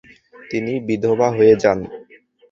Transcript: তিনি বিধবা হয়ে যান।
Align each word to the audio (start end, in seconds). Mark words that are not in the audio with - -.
তিনি 0.49 0.73
বিধবা 0.87 1.27
হয়ে 1.37 1.53
যান। 1.63 1.79